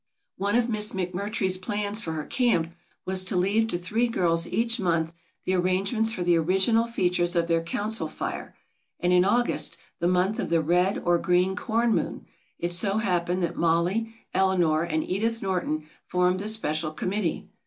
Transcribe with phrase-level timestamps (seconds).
[0.39, 2.73] One of Miss McMurtry's plans for her camp
[3.05, 5.13] was to leave to three girls each month
[5.45, 8.55] the arrangements for the original features of their Council Fire
[8.99, 12.25] and in August, the month of the Red or Green Corn Moon,
[12.57, 17.45] it so happened that Mollie, Eleanor and Edith Norton formed the special committee.